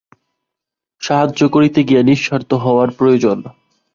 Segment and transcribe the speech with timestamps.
[1.01, 3.37] সাহায্য করিতে গিয়া নিঃস্বার্থ হওয়ার প্রয়োজন।